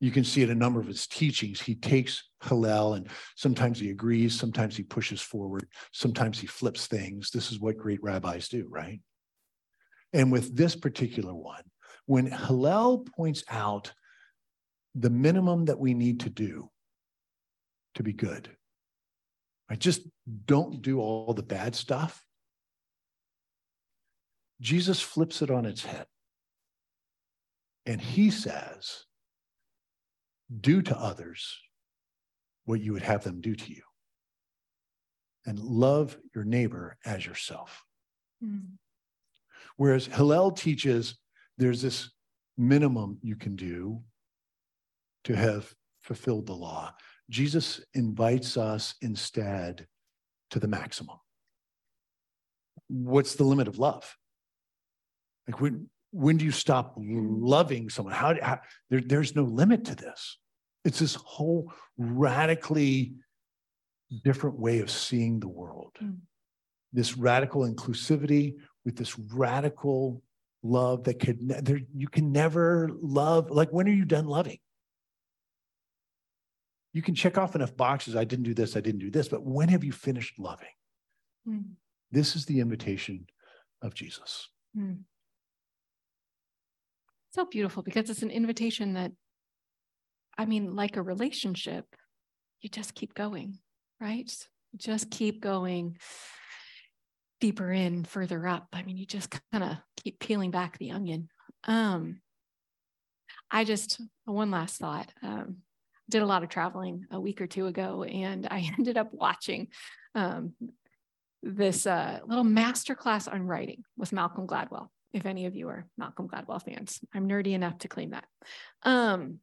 [0.00, 3.78] You can see it in a number of his teachings, he takes Hillel and sometimes
[3.78, 7.30] he agrees, sometimes he pushes forward, sometimes he flips things.
[7.30, 9.00] This is what great rabbis do, right?
[10.14, 11.62] And with this particular one,
[12.10, 13.92] when Hillel points out
[14.96, 16.68] the minimum that we need to do
[17.94, 18.50] to be good,
[19.70, 19.78] right?
[19.78, 20.02] Just
[20.44, 22.24] don't do all the bad stuff.
[24.60, 26.06] Jesus flips it on its head.
[27.86, 29.04] And he says,
[30.60, 31.60] do to others
[32.64, 33.82] what you would have them do to you.
[35.46, 37.84] And love your neighbor as yourself.
[38.44, 38.78] Mm.
[39.76, 41.19] Whereas Hillel teaches
[41.60, 42.10] there's this
[42.56, 44.02] minimum you can do
[45.24, 46.92] to have fulfilled the law.
[47.28, 49.86] Jesus invites us instead
[50.50, 51.18] to the maximum.
[52.88, 54.16] What's the limit of love?
[55.46, 58.14] Like when when do you stop loving someone?
[58.14, 60.38] How, how there, there's no limit to this.
[60.84, 63.12] It's this whole radically
[64.24, 65.92] different way of seeing the world.
[66.02, 66.16] Mm.
[66.92, 68.54] This radical inclusivity
[68.84, 70.22] with this radical
[70.62, 74.58] love that could ne- there you can never love like when are you done loving
[76.92, 79.42] you can check off enough boxes i didn't do this i didn't do this but
[79.44, 80.68] when have you finished loving
[81.48, 81.70] Mm.
[82.12, 83.26] this is the invitation
[83.80, 85.00] of jesus Mm.
[87.32, 89.12] So beautiful because it's an invitation that,
[90.36, 91.86] I mean, like a relationship,
[92.60, 93.58] you just keep going,
[94.00, 94.30] right?
[94.72, 95.96] You just keep going
[97.40, 98.68] deeper in, further up.
[98.72, 101.28] I mean, you just kind of keep peeling back the onion.
[101.64, 102.20] Um,
[103.50, 105.12] I just, one last thought.
[105.22, 105.58] Um,
[106.08, 109.68] did a lot of traveling a week or two ago, and I ended up watching
[110.14, 110.54] um,
[111.42, 114.88] this uh, little masterclass on writing with Malcolm Gladwell.
[115.12, 118.26] If any of you are Malcolm Gladwell fans, I'm nerdy enough to claim that.
[118.82, 119.38] Um,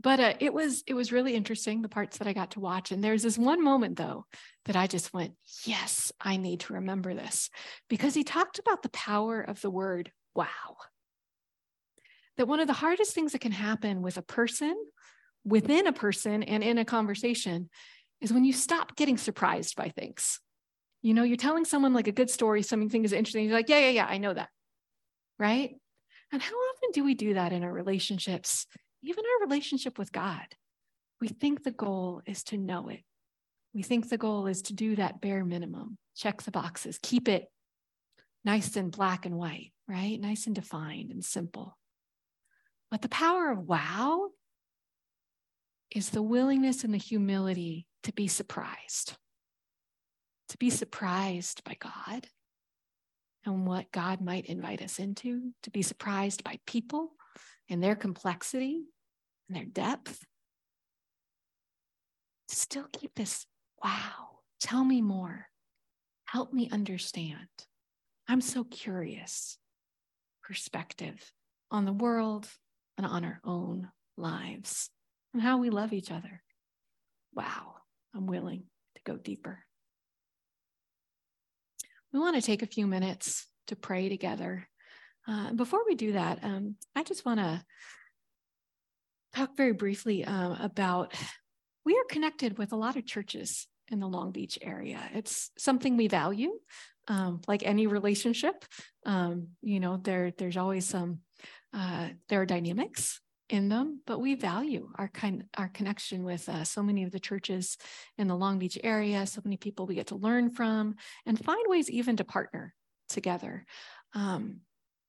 [0.00, 2.90] but uh, it was it was really interesting the parts that I got to watch.
[2.90, 4.24] And there's this one moment though
[4.64, 5.34] that I just went,
[5.64, 7.50] yes, I need to remember this
[7.88, 10.76] because he talked about the power of the word wow.
[12.38, 14.74] That one of the hardest things that can happen with a person,
[15.44, 17.68] within a person, and in a conversation
[18.22, 20.40] is when you stop getting surprised by things.
[21.02, 23.44] You know, you're telling someone like a good story, something is interesting.
[23.44, 24.48] You're like, yeah, yeah, yeah, I know that.
[25.38, 25.74] Right.
[26.32, 28.66] And how often do we do that in our relationships,
[29.02, 30.46] even our relationship with God?
[31.20, 33.02] We think the goal is to know it.
[33.74, 37.46] We think the goal is to do that bare minimum, check the boxes, keep it
[38.44, 40.18] nice and black and white, right?
[40.18, 41.76] Nice and defined and simple.
[42.90, 44.30] But the power of wow
[45.90, 49.16] is the willingness and the humility to be surprised
[50.50, 52.26] to be surprised by God
[53.46, 57.12] and what God might invite us into, to be surprised by people
[57.70, 58.82] and their complexity
[59.48, 60.24] and their depth.
[62.48, 63.46] Still keep this,
[63.82, 65.46] wow, tell me more,
[66.24, 67.48] help me understand.
[68.28, 69.56] I'm so curious
[70.42, 71.32] perspective
[71.70, 72.48] on the world
[72.98, 74.90] and on our own lives
[75.32, 76.42] and how we love each other.
[77.34, 77.74] Wow,
[78.14, 78.64] I'm willing
[78.96, 79.60] to go deeper.
[82.12, 84.68] We want to take a few minutes to pray together.
[85.28, 87.64] Uh, before we do that, um, I just want to
[89.34, 91.14] talk very briefly um, about
[91.84, 95.00] we are connected with a lot of churches in the Long Beach area.
[95.14, 96.52] It's something we value,
[97.08, 98.64] um, like any relationship.
[99.06, 101.20] Um, you know, there there's always some
[101.72, 106.64] uh, there are dynamics in them, but we value our kind our connection with uh,
[106.64, 107.76] so many of the churches
[108.16, 110.94] in the Long Beach area, so many people we get to learn from,
[111.26, 112.74] and find ways even to partner
[113.08, 113.66] together.
[114.14, 114.60] Um,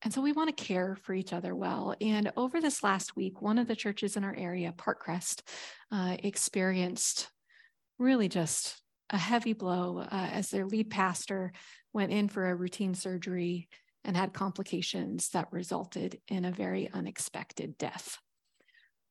[0.04, 1.96] and so we want to care for each other well.
[2.02, 5.42] And over this last week, one of the churches in our area, Parkcrest,
[5.92, 7.30] uh, experienced
[8.00, 8.82] really just
[9.12, 11.52] a heavy blow uh, as their lead pastor
[11.94, 13.68] went in for a routine surgery
[14.04, 18.18] and had complications that resulted in a very unexpected death.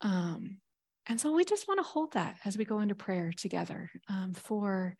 [0.01, 0.59] Um,
[1.07, 4.32] and so we just want to hold that as we go into prayer together um,
[4.34, 4.97] for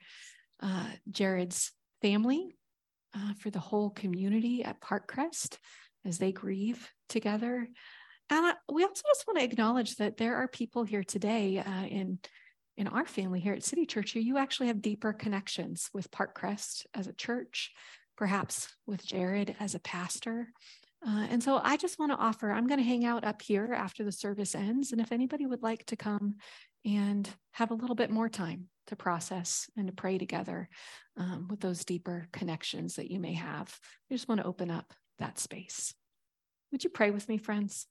[0.63, 1.73] uh, Jared's
[2.03, 2.57] family,
[3.15, 5.59] uh, for the whole community at Parkcrest
[6.05, 7.69] as they grieve together.
[8.31, 12.19] And we also just want to acknowledge that there are people here today uh, in
[12.77, 16.87] in our family here at City Church who you actually have deeper connections with Parkcrest
[16.95, 17.73] as a church,
[18.17, 20.49] perhaps with Jared as a pastor.
[21.07, 23.73] Uh, and so I just want to offer, I'm going to hang out up here
[23.73, 24.93] after the service ends.
[24.93, 26.37] And if anybody would like to come
[26.85, 30.69] and have a little bit more time to process and to pray together
[31.17, 33.75] um, with those deeper connections that you may have,
[34.11, 35.95] I just want to open up that space.
[36.73, 37.87] Would you pray with me, friends?